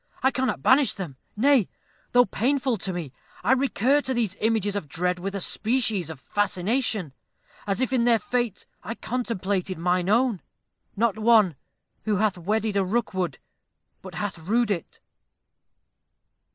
[0.23, 1.69] I cannot banish them: nay,
[2.11, 3.13] though painful to me,
[3.43, 7.13] I recur to these images of dread with a species of fascination,
[7.67, 10.41] as if in their fate I contemplated mine own.
[10.95, 11.53] Not one,
[12.05, 13.37] who hath wedded a Rookwood,
[14.01, 14.99] but hath rued it."